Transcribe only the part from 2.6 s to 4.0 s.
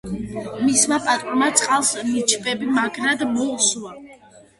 მაგრად მოუსვა